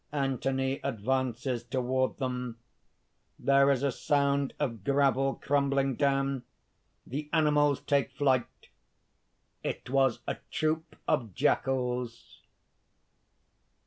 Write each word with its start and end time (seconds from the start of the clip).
Anthony 0.11 0.79
advances 0.83 1.63
toward 1.63 2.17
them. 2.17 2.57
There 3.37 3.69
is 3.69 3.83
a 3.83 3.91
sound 3.91 4.55
of 4.59 4.83
gravel 4.83 5.35
crumbling 5.35 5.95
down; 5.95 6.41
the 7.05 7.29
animals 7.31 7.81
take 7.81 8.09
flight. 8.11 8.69
It 9.63 9.91
was 9.91 10.21
a 10.25 10.37
troop 10.49 10.95
of 11.07 11.35
jackals. 11.35 12.41